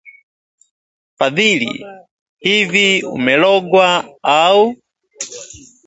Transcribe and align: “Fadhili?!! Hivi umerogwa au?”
“Fadhili?!! 1.17 1.69
Hivi 2.45 2.85
umerogwa 3.15 3.87
au?” 4.41 4.61